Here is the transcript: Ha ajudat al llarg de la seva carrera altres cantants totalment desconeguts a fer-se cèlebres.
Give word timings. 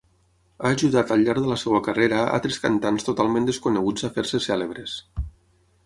Ha 0.61 0.69
ajudat 0.77 1.13
al 1.15 1.25
llarg 1.27 1.41
de 1.43 1.51
la 1.51 1.57
seva 1.63 1.81
carrera 1.89 2.23
altres 2.39 2.57
cantants 2.65 3.07
totalment 3.11 3.47
desconeguts 3.53 4.09
a 4.09 4.13
fer-se 4.17 4.45
cèlebres. 4.49 4.99